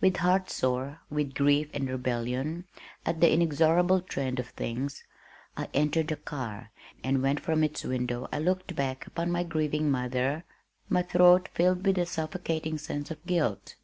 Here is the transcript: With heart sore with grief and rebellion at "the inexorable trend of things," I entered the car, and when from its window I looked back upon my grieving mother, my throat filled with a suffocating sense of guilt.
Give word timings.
With 0.00 0.16
heart 0.16 0.50
sore 0.50 1.02
with 1.08 1.34
grief 1.36 1.70
and 1.72 1.88
rebellion 1.88 2.64
at 3.06 3.20
"the 3.20 3.32
inexorable 3.32 4.00
trend 4.00 4.40
of 4.40 4.48
things," 4.48 5.04
I 5.56 5.68
entered 5.72 6.08
the 6.08 6.16
car, 6.16 6.72
and 7.04 7.22
when 7.22 7.36
from 7.36 7.62
its 7.62 7.84
window 7.84 8.28
I 8.32 8.40
looked 8.40 8.74
back 8.74 9.06
upon 9.06 9.30
my 9.30 9.44
grieving 9.44 9.88
mother, 9.88 10.42
my 10.88 11.02
throat 11.02 11.48
filled 11.54 11.86
with 11.86 11.96
a 11.96 12.06
suffocating 12.06 12.76
sense 12.76 13.12
of 13.12 13.24
guilt. 13.24 13.76